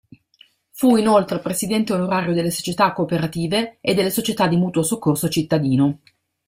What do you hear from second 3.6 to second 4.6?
e delle società di